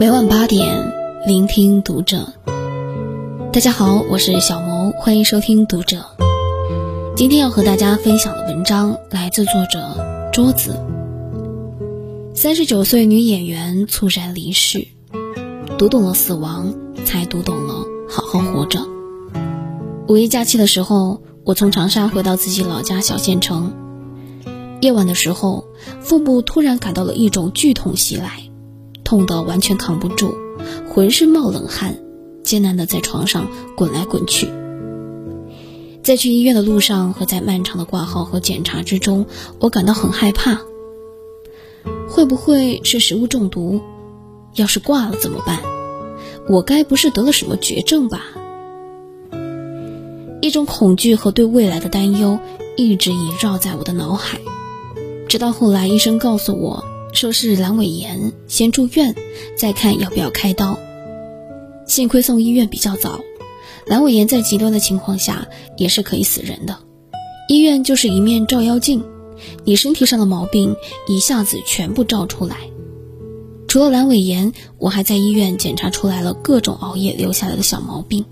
[0.00, 0.92] 每晚八点，
[1.26, 2.32] 聆听读者。
[3.52, 6.04] 大家好，我是小萌，欢迎收听读者。
[7.16, 10.80] 今天要和大家分享的文章来自作者桌子。
[12.32, 14.86] 三十九岁女演员猝然离世，
[15.76, 16.72] 读懂了死亡，
[17.04, 18.86] 才读懂了好好活着。
[20.06, 23.72] 五一假期的时候，我从长沙回到自己老家小县城。
[24.80, 25.64] 夜晚的时候，
[26.00, 28.44] 腹部突然感到了一种剧痛袭来。
[29.08, 30.36] 痛得完全扛不住，
[30.86, 31.96] 浑身冒冷汗，
[32.42, 34.50] 艰难地在床上滚来滚去。
[36.02, 39.24] 在去医院的路上和在漫长的挂号和检查之中，
[39.60, 40.60] 我感到很害怕。
[42.06, 43.80] 会不会是食物中毒？
[44.56, 45.60] 要是挂了怎么办？
[46.46, 48.26] 我该不是得了什么绝症吧？
[50.42, 52.38] 一种恐惧和对未来的担忧
[52.76, 54.38] 一直萦绕在我的脑海，
[55.30, 56.84] 直到后来医生告诉我。
[57.12, 59.14] 说是阑尾炎，先住院，
[59.56, 60.78] 再看要不要开刀。
[61.86, 63.20] 幸亏送医院比较早，
[63.86, 66.78] 阑尾炎在极端的情况下也是可以死人的。
[67.48, 69.02] 医院就是一面照妖镜，
[69.64, 72.56] 你身体上的毛病一下子全部照出来。
[73.66, 78.26] 除了阑尾炎，我还在医院检查出来了各种熬夜留下来的小毛病。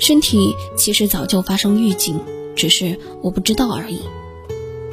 [0.00, 2.20] 身体其实早就发生预警，
[2.56, 4.00] 只是我不知道而已。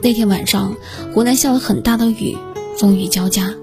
[0.01, 0.77] 那天晚上，
[1.13, 2.37] 湖南下了很大的雨。
[2.79, 3.53] 风雨交加，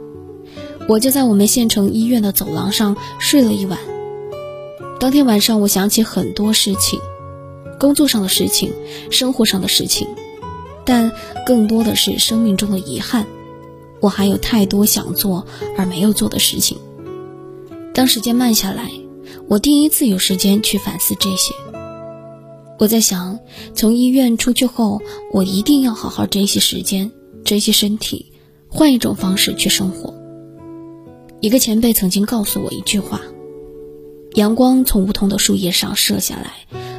[0.86, 3.78] 我就在我们县城医院的走廊上睡了一晚。
[5.00, 7.00] 当天晚上，我想起很多事情，
[7.81, 8.70] 工作上的事情，
[9.11, 10.06] 生活上的事情，
[10.84, 11.11] 但
[11.47, 13.27] 更多的是生命中的遗憾。
[14.00, 15.47] 我还有太多想做
[15.78, 16.77] 而没有做的事情。
[17.94, 18.91] 当时间慢下来，
[19.48, 21.55] 我第一次有时间去反思这些。
[22.78, 23.39] 我在想，
[23.75, 25.00] 从医院出去后，
[25.33, 27.11] 我一定要好好珍惜时间，
[27.47, 28.27] 珍惜身体。
[28.77, 30.12] 换一种方式去生活。
[31.41, 33.22] 一个前辈曾经告诉我一句话：
[34.34, 36.52] 阳光从梧桐的树叶上射下来，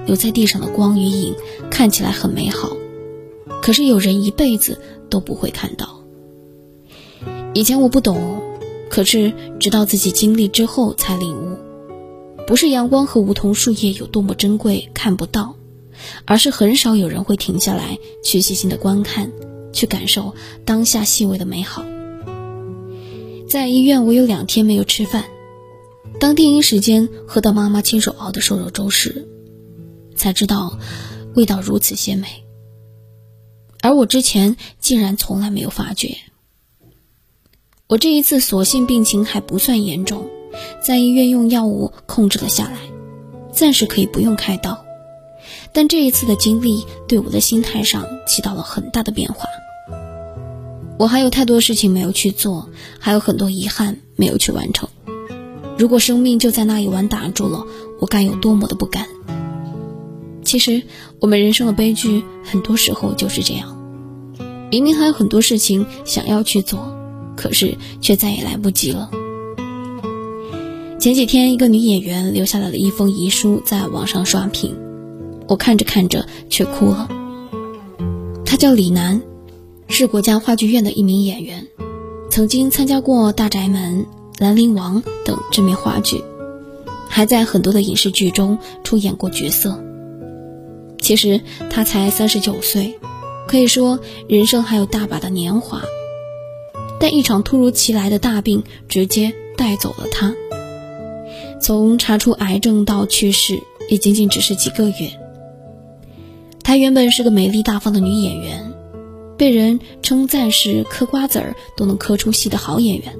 [0.08, 1.36] 留在地上的光与影
[1.70, 2.76] 看起来很美好，
[3.62, 6.02] 可是有人一辈子都不会看到。
[7.54, 8.42] 以前我不懂，
[8.90, 11.58] 可是直到自己经历之后才领悟，
[12.48, 15.54] 不是阳光和梧桐树叶有多么珍贵看不到，
[16.26, 19.32] 而是很少有人会停下来去细心的观看。
[19.78, 20.34] 去感受
[20.66, 21.86] 当下细微的美好。
[23.48, 25.26] 在医院，我有两天没有吃饭。
[26.20, 29.28] 当第一时间喝到妈妈亲手熬的瘦肉粥时，
[30.16, 30.80] 才知道
[31.36, 32.28] 味道如此鲜美。
[33.84, 36.18] 而我之前竟然从来没有发觉。
[37.86, 40.28] 我这一次所幸病情还不算严重，
[40.84, 42.80] 在医院用药物控制了下来，
[43.54, 44.84] 暂时可以不用开刀。
[45.72, 49.46] 但这一次的经历对我的心态上起到了很大的变化。
[50.98, 54.90] 我还有太多事情没有去做，还有很多遗憾没有去完成。
[55.78, 57.66] 如果生命就在那一晚打住了，
[58.00, 59.06] 我该有多么的不甘！
[60.44, 60.82] 其实，
[61.20, 63.78] 我们人生的悲剧很多时候就是这样：
[64.72, 66.98] 明明还有很多事情想要去做，
[67.36, 69.12] 可是却再也来不及了。
[71.00, 74.76] 前几天，一个女演员留下来了一封遗书，在网上刷屏，
[75.48, 77.08] 我看着看着却哭了。
[78.44, 79.22] 她叫李楠。
[79.90, 81.68] 是国家话剧院的一名演员，
[82.30, 84.02] 曾经参加过《大宅门》
[84.38, 86.24] 《兰陵王》等知名话剧，
[87.10, 89.84] 还在很多的影视剧中出演过角色。
[91.00, 93.00] 其实他才三十九岁，
[93.48, 95.82] 可以说人生还有大把的年华，
[97.00, 100.36] 但一场突如其来的大病直接带走了他。
[101.60, 103.60] 从查出癌症到去世，
[103.90, 105.10] 也仅仅只是几个月。
[106.62, 108.74] 她原本是个美丽大方的女演员。
[109.38, 113.16] 被人称赞是嗑瓜子儿都能嗑出戏的好演员，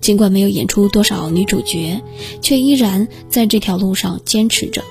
[0.00, 2.02] 尽管没有演出多少女主角，
[2.42, 4.82] 却依然在这条路上坚持着。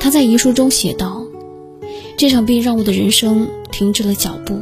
[0.00, 1.24] 他在遗书中写道
[2.18, 4.58] ：“这场病让我的人生停止了脚步，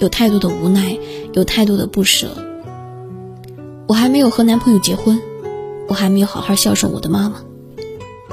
[0.00, 0.98] 有太多的无奈，
[1.32, 2.28] 有太多的不舍。
[3.86, 5.20] 我还没有和男朋友结婚，
[5.88, 7.42] 我还没有好好孝顺我的妈妈，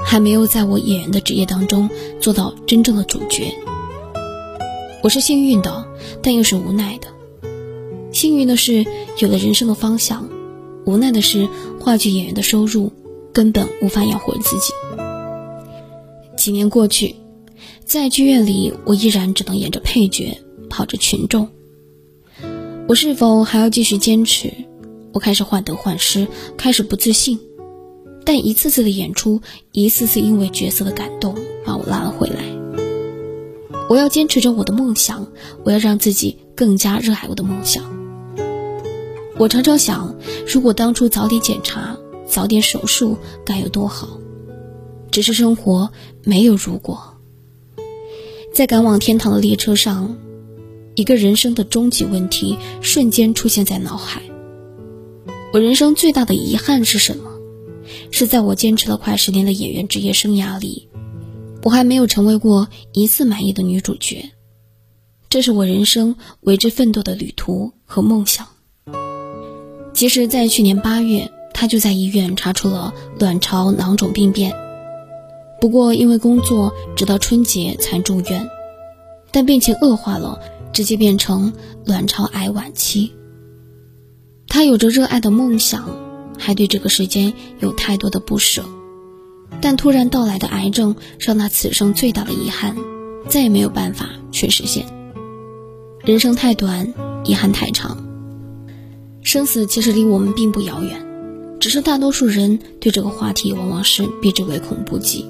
[0.04, 1.88] 还没有在我演员的职业当中
[2.20, 3.54] 做到真正的主角。”
[5.02, 5.86] 我是幸运的，
[6.22, 7.08] 但又是无奈的。
[8.12, 8.84] 幸运的是
[9.18, 10.28] 有了人生的方向，
[10.84, 11.48] 无奈的是
[11.78, 12.92] 话剧演员的收入
[13.32, 14.72] 根本无法养活自己。
[16.36, 17.14] 几年过去，
[17.84, 20.38] 在剧院里，我依然只能演着配角，
[20.68, 21.48] 跑着群众。
[22.88, 24.52] 我是否还要继续坚持？
[25.12, 26.26] 我开始患得患失，
[26.56, 27.38] 开始不自信。
[28.24, 29.40] 但一次次的演出，
[29.70, 31.34] 一次次因为角色的感动，
[31.64, 32.55] 把我拉了回来。
[33.88, 35.28] 我要坚持着我的梦想，
[35.64, 37.84] 我要让自己更加热爱我的梦想。
[39.38, 40.16] 我常常想，
[40.46, 41.96] 如果当初早点检查、
[42.26, 44.18] 早点手术，该有多好。
[45.10, 45.90] 只是生活
[46.24, 47.14] 没有如果。
[48.52, 50.16] 在赶往天堂的列车上，
[50.94, 54.22] 一个人生的终极问题瞬间出现在脑海：
[55.52, 57.30] 我人生最大的遗憾是什么？
[58.10, 60.88] 是在我坚持了快十年的演员职业生涯里，
[61.66, 64.30] 我还没有成为过一次满意的女主角。
[65.28, 68.46] 这是我人生为之奋斗的旅途和梦想。
[69.92, 74.54] 其实，在去年八月，他就在医院查出了卵巢囊肿病变。
[75.60, 78.48] 不过，因为工作，直到春节才住院，
[79.32, 80.38] 但病情恶化了，
[80.72, 81.52] 直接变成
[81.84, 83.12] 卵巢癌晚期。
[84.46, 85.84] 他有着热爱的梦想，
[86.38, 88.64] 还对这个世间有太多的不舍，
[89.66, 92.76] 但突然到来的癌症，让他此生最大的遗憾，
[93.28, 94.86] 再也没有办法去实现。
[96.04, 98.06] 人生太短，遗憾太长。
[99.22, 101.04] 生死其实离我们并不遥远，
[101.58, 105.26] 只是大多数人对这个话题往往是避之唯恐不及。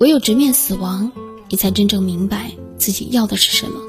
[0.00, 1.12] 唯有直面死亡，
[1.48, 3.80] 你才真正明白自己要的是什么，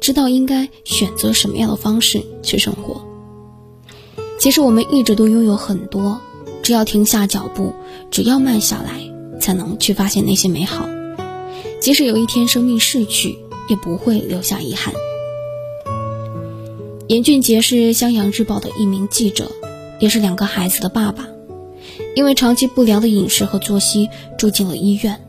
[0.00, 3.04] 知道应该选择什么样的方式去生活。
[4.38, 6.20] 其实我们一直都拥有很多，
[6.64, 7.74] 只要停下脚步，
[8.10, 10.88] 只要慢下来，才能去发现那些美好。
[11.78, 13.38] 即使有一天生命逝去，
[13.68, 14.94] 也不会留下遗憾。
[17.06, 19.50] 严俊杰是襄阳日报的一名记者，
[20.00, 21.28] 也是两个孩子的爸爸，
[22.16, 24.08] 因为长期不良的饮食和作息
[24.38, 25.20] 住进了医院。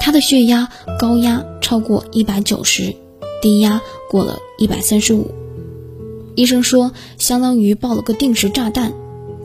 [0.00, 0.68] 他的血压
[1.00, 2.94] 高压超过一百九十，
[3.42, 5.32] 低压过了一百三十五，
[6.36, 8.94] 医生说相当于爆了个定时炸弹，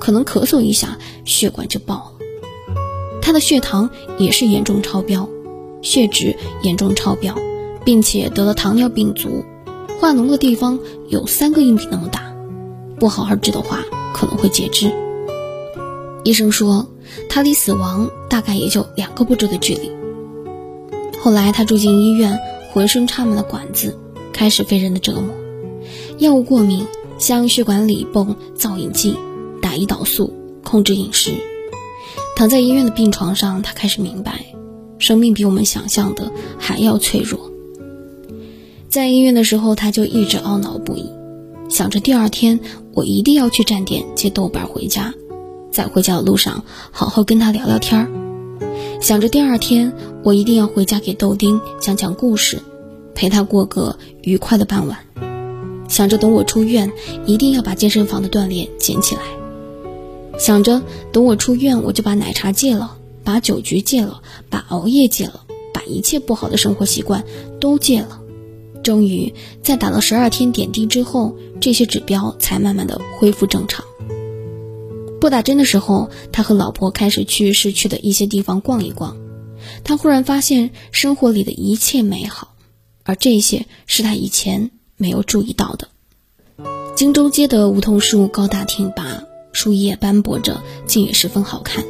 [0.04, 2.26] 可能咳嗽一下血管就爆了。
[3.22, 5.30] 他的血糖也是严重超标，
[5.82, 7.34] 血脂严重超标，
[7.86, 9.46] 并且得了糖尿病足。
[10.02, 10.78] 化脓的地方
[11.08, 12.36] 有三个硬币那么大，
[13.00, 13.80] 不好好治的话
[14.14, 14.92] 可能会截肢。
[16.26, 16.90] 医生说
[17.30, 19.90] 他离死亡大概也就两个步骤的距离。
[21.22, 22.38] 后来他住进医院，
[22.74, 23.98] 浑身插满了管子，
[24.34, 25.34] 开始非人的折磨，
[26.18, 26.86] 药物过敏，
[27.18, 29.16] 向血管里泵造影剂，
[29.76, 30.34] 胰岛素，
[30.64, 31.34] 控制饮食。
[32.36, 34.46] 躺在医院的病床上，他开始明白，
[34.98, 37.52] 生命比我们想象的还要脆弱。
[38.90, 41.10] 在医院的时候，他就一直懊恼不已，
[41.70, 42.60] 想着第二天
[42.94, 45.14] 我一定要去站点接豆瓣回家，
[45.72, 48.08] 在回家的路上好好跟他聊聊天儿。
[49.02, 49.94] 想着第二天
[50.24, 52.60] 我一定要回家给豆丁讲讲故事，
[53.14, 54.98] 陪他过个愉快的傍晚。
[55.88, 56.92] 想着等我出院，
[57.26, 59.22] 一定要把健身房的锻炼捡起来。
[60.44, 60.82] 想着
[61.14, 67.24] 等我出院，我就把奶茶戒了，把酒局戒了，把熬夜戒了，把一切不好的生活习惯
[67.62, 68.20] 都戒了。
[68.84, 73.86] 终于在打了十二天点滴之后，这些指标才慢慢的恢复正常。
[75.22, 79.16] 不打针的时候，他和老婆开始去市区的一些地方逛一逛。
[79.86, 82.54] 他忽然发现生活里的一切美好，
[83.04, 85.88] 而这些是他以前没有注意到的。
[86.98, 89.24] 荆州街的梧桐树高大挺拔，
[89.54, 91.86] 树叶斑驳着，竟也十分好看。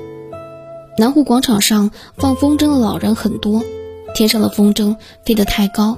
[1.00, 3.64] 南湖广场上放风筝的老人很多，
[4.14, 4.96] 天上的风筝
[5.26, 5.98] 飞得太高。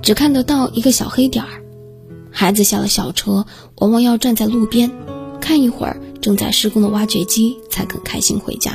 [0.00, 1.62] 只看得到一个小黑点儿，
[2.30, 3.44] 孩子下了小车，
[3.76, 4.90] 往往要站在路边
[5.40, 8.72] 看一会儿正在施工的挖掘机，才肯开心回家。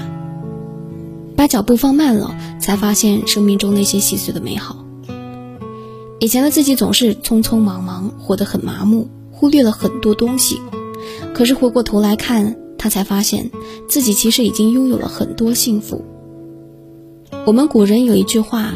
[1.35, 4.83] 把脚步放慢了，才发现生命中那些细碎的美好。
[6.19, 10.59] 以前的自己总是匆匆忙忙，活得很麻木，忽略了很多东西。
[11.37, 13.51] 可是回过头来看，他才发现
[13.87, 16.03] 自己其实已经拥有了很多幸福。
[17.45, 18.73] 我们古人有一句话。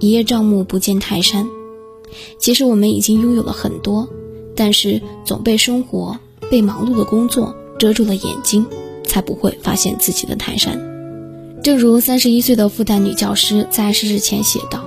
[0.00, 1.48] 一叶障目，不见泰山。
[2.38, 4.06] 其实我们已经拥有了很多，
[4.54, 6.18] 但是总被生活、
[6.50, 8.66] 被忙碌的工作遮住了眼睛，
[9.04, 10.78] 才不会发现自己的泰山。
[11.62, 14.84] 正如三十一岁的复旦女教师在逝世前写道：“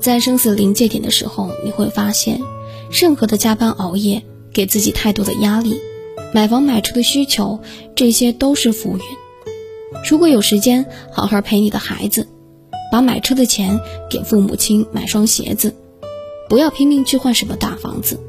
[0.00, 2.40] 在生死临界点的时候，你会发现，
[2.90, 5.78] 任何的加班熬夜，给自己太多的压力，
[6.34, 7.60] 买房买车的需求，
[7.94, 9.02] 这些都是浮云。
[10.10, 12.26] 如果有时间，好好陪你的孩子。”
[12.92, 15.74] 把买车的钱给父母亲买双鞋子，
[16.48, 18.20] 不要拼命去换什么大房子，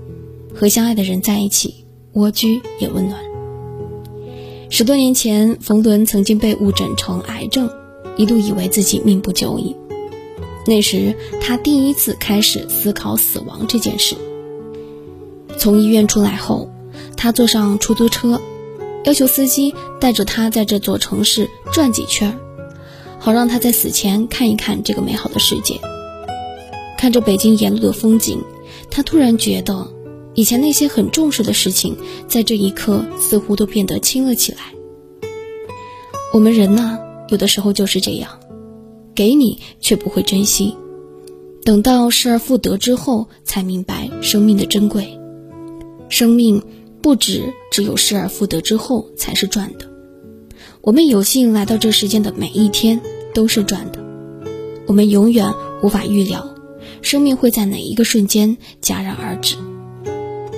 [0.56, 3.20] 和相爱的人在一起，蜗居也温暖。
[4.72, 7.70] 十多年前，冯仑曾经被误诊成癌症，
[8.18, 9.76] 一度以为自己命不久矣。
[10.66, 14.16] 那时，他第一次开始思考死亡这件事。
[15.60, 16.72] 从医院出来后，
[17.26, 18.40] 他坐上出租车，
[19.04, 22.38] 要求司机带着他在这座城市转几圈。
[23.18, 25.80] 好让他在死前看一看这个美好的世界。
[27.00, 28.44] 看着北京沿路的风景，
[28.92, 29.92] 他突然觉得
[30.36, 34.60] 以前那些很重视的事情，在这一刻似乎都变得轻了起来。
[36.32, 38.40] 我们人呢，有的时候就是这样，
[39.16, 40.76] 给你却不会珍惜，
[41.64, 45.20] 等到失而复得之后，才明白生命的珍贵。
[46.08, 46.62] 生命
[47.06, 49.88] 不止只有失而复得之后才是赚的，
[50.82, 53.00] 我们有幸来到这世间的每一天
[53.32, 54.04] 都是赚的。
[54.88, 56.56] 我们永远无法预料，
[57.04, 59.56] 生命会在哪一个瞬间戛然而止。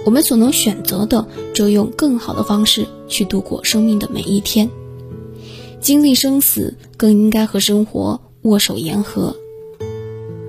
[0.05, 4.69] 我们所能选择的，只用更好的方式去度过生命的每一天。
[5.81, 9.35] 经历生死，更应该和生活握手言和。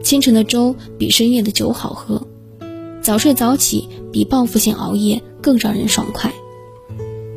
[0.05, 2.25] 清晨的粥比深夜的酒好喝，
[3.09, 6.31] 早睡早起比报复性熬夜更让人爽快。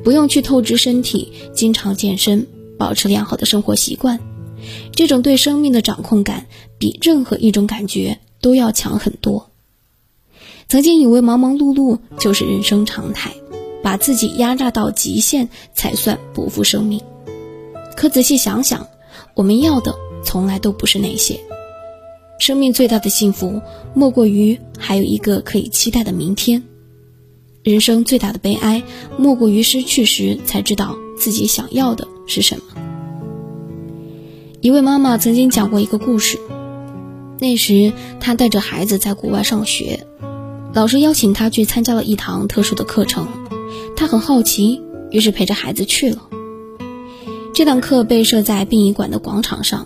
[0.04, 2.46] 不用去透支身体，经常健身，
[2.78, 4.20] 保持良好的生活习惯，
[4.92, 6.48] 这种对生命的掌控感，
[6.78, 9.50] 比任何一种感觉都要强很多。
[10.68, 13.32] 曾经以为忙忙碌碌就是人生常态，
[13.82, 17.00] 把自己压榨到极限才算不负生命。
[17.96, 18.86] 可仔细想想，
[19.36, 21.40] 我们要的从来都不是那些。
[22.42, 23.62] 生命最大的幸福，
[23.94, 26.64] 莫过于还有一个可以期待的明天。
[27.62, 28.82] 人生最大的悲哀，
[29.16, 32.64] 莫过于失去时才知道自己想要的是什么。
[34.60, 36.40] 一位妈妈曾经讲过一个故事，
[37.38, 40.08] 那时她带着孩子在国外上学。
[40.74, 43.28] 老师邀请她去参加了一堂特殊的课程，
[43.96, 44.82] 她很好奇，
[45.12, 46.28] 于是陪着孩子去了。
[47.54, 49.86] 这堂课被设在殡仪馆的广场上，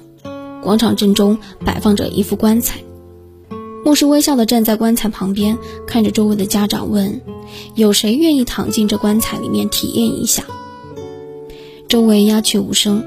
[0.66, 2.80] 广场正中摆放着一副棺材。
[3.86, 7.22] 牧师微笑地站在棺材旁边，看着周围的家长问
[7.76, 10.44] ：“有谁愿意躺进这棺材里面体验一下？”
[11.88, 13.06] 周围鸦雀无声。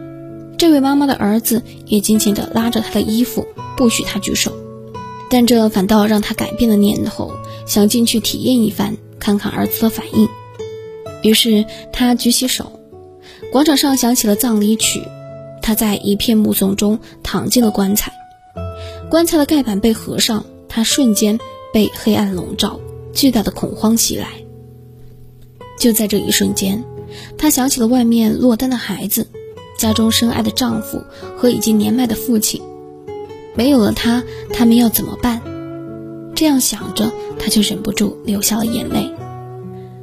[0.56, 3.46] 这位妈妈的儿子也紧紧地拉着她的衣服，
[3.76, 4.52] 不许她举手。
[5.28, 7.32] 但这反倒让她改变了念头。
[7.66, 10.28] 想进去体验一番，看看儿子的反应。
[11.22, 12.80] 于是他举起手，
[13.52, 15.02] 广场上响起了葬礼曲。
[15.68, 18.10] 他在一片目送中躺进了棺材。
[19.10, 21.38] 棺材的盖板被合上，他瞬间
[21.74, 22.80] 被黑暗笼罩，
[23.12, 24.28] 巨大的恐慌袭来。
[25.78, 26.82] 就在这一瞬间，
[27.36, 29.28] 他想起了外面落单的孩子，
[29.76, 31.02] 家中深爱的丈夫
[31.36, 32.62] 和已经年迈的父亲。
[33.54, 35.42] 没有了他，他们要怎么办？
[36.34, 37.12] 这样想着。
[37.38, 39.12] 他就忍不住流下了眼泪。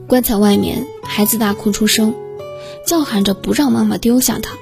[0.08, 2.14] 棺材外面，孩子大哭出声，
[2.86, 4.56] 叫喊着不让妈妈丢下他。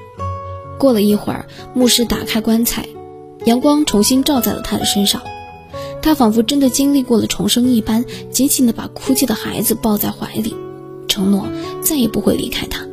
[0.83, 2.89] 过了一会儿，牧师打开棺材，
[3.45, 5.21] 阳光重新照在了他的身上。
[6.01, 10.53] 他仿佛真的经历过了重生一般，紧紧地把哭泣的孩子抱在怀里，
[11.07, 11.47] 承诺
[11.81, 12.85] 再也不会离开他。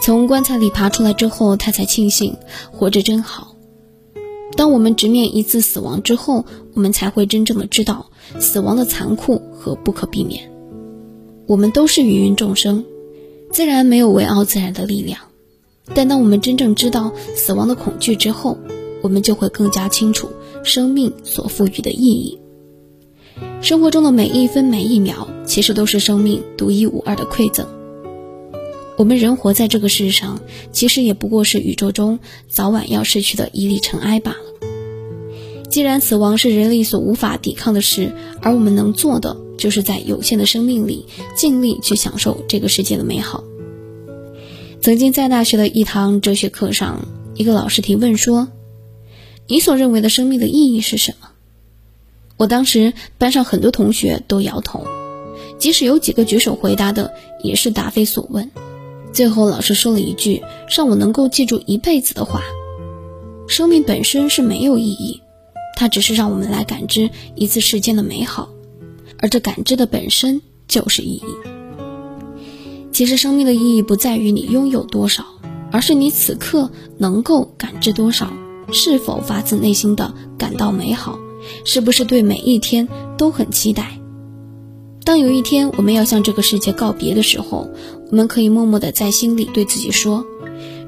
[0.00, 2.36] 从棺材里爬出来之后，他才庆幸
[2.70, 3.56] 活着真好。
[4.56, 6.44] 当我们直面一次死亡之后，
[6.74, 10.52] 我们才会真正的知道死亡的残酷和不可避免。
[11.48, 12.84] 我们都是芸芸众生，
[13.50, 15.18] 自然没有围傲自然的力量。
[15.92, 18.56] 但当我们真正知道死亡的恐惧之后，
[19.02, 20.30] 我们就会更加清楚
[20.62, 22.38] 生命所赋予的意义。
[23.60, 27.66] 生活中的每一分每一秒，其实都是生命独一无二的馈赠。
[28.96, 34.68] 我们人活在这个世上，其实也不过是宇宙中早晚要逝去的一粒尘埃罢了。
[35.68, 43.42] 既然死亡是人类所无法抵抗的事，而我们能做的，就是在有限的生命里尽力去享受这个世界的美好。
[44.84, 48.48] 曾经在大学的一堂哲学课上，一个老师提问说
[49.48, 51.28] ：“你所认为的生命的意义是什么？”
[52.36, 54.86] 我当时班上很多同学都摇头，
[55.58, 58.50] 即使有几个举手回答的，也是答非所问。
[59.10, 62.42] 最后，老师说了一句让我能够记住一辈子的话
[63.48, 65.22] ：“生命本身是没有意义，
[65.76, 68.50] 它只是让我们来感知一次世间的美好，
[69.16, 71.24] 而这感知的本身就是意义。
[72.94, 75.24] 其实，生命的意义不在于你拥有多少，
[75.72, 78.32] 而是你此刻能够感知多少，
[78.70, 81.18] 是否发自内心的感到美好，
[81.64, 83.98] 是不是对每一天都很期待。”
[85.04, 87.68] 当有一天我们要向这个世界告别的时候，
[88.12, 90.24] 我们可以默默地在心里对自己说：“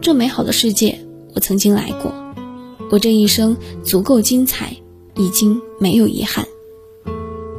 [0.00, 1.00] 这美好的世界，
[1.34, 2.14] 我曾经来过，
[2.92, 4.76] 我这一生足够精彩，
[5.16, 6.46] 已经没有遗憾。”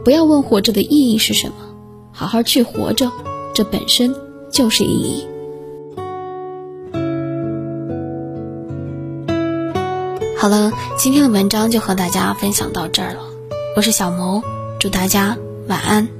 [0.05, 1.55] 不要问活着的意义是什么，
[2.13, 3.11] 好好去活着，
[3.53, 4.15] 这本身
[4.51, 5.27] 就是意义。
[10.39, 13.21] 好了，今天的文章就和大家分享到这儿了，
[13.75, 14.43] 我是小萌，
[14.79, 15.37] 祝大家
[15.67, 16.16] 晚安。